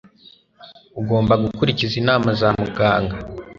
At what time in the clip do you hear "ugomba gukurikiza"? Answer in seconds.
1.01-1.95